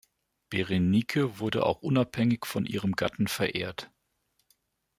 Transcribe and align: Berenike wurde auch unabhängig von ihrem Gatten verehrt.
Berenike 0.49 1.37
wurde 1.37 1.63
auch 1.63 1.83
unabhängig 1.83 2.47
von 2.47 2.65
ihrem 2.65 2.93
Gatten 2.93 3.27
verehrt. 3.27 3.91